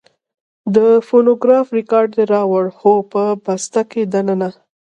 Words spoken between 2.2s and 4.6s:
راوړ؟ هو، په بسته کې دننه.